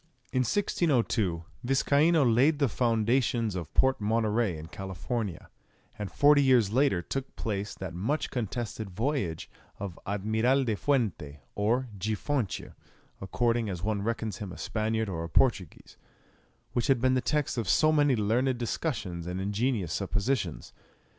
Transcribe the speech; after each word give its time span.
In 0.33 0.39
1602 0.39 1.43
Viscaino 1.63 2.23
laid 2.25 2.57
the 2.57 2.67
foundations 2.67 3.53
of 3.53 3.71
Port 3.75 4.01
Monterey 4.01 4.57
in 4.57 4.65
California, 4.65 5.47
and 5.99 6.11
forty 6.11 6.41
years 6.41 6.71
later 6.73 7.03
took 7.03 7.35
place 7.35 7.75
that 7.75 7.93
much 7.93 8.31
contested 8.31 8.89
voyage 8.89 9.47
of 9.77 9.99
Admiral 10.07 10.63
De 10.63 10.73
Fuente, 10.75 11.41
or 11.53 11.87
De 11.95 12.15
Fonte 12.15 12.71
according 13.21 13.69
as 13.69 13.83
one 13.83 14.01
reckons 14.01 14.37
him 14.37 14.51
a 14.51 14.57
Spaniard 14.57 15.07
or 15.07 15.23
a 15.23 15.29
Portuguese, 15.29 15.97
which 16.73 16.87
has 16.87 16.97
been 16.97 17.13
the 17.13 17.21
text 17.21 17.55
of 17.55 17.69
so 17.69 17.91
many 17.91 18.15
learned 18.15 18.57
discussions 18.57 19.27
and 19.27 19.39
ingenious 19.39 19.93
suppositions. 19.93 20.73